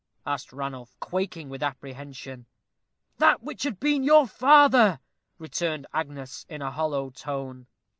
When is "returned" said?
5.37-5.85